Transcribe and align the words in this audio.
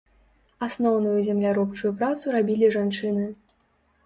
Асноўную 0.67 1.13
земляробчую 1.27 1.91
працу 2.01 2.35
рабілі 2.37 2.71
жанчыны. 2.79 3.29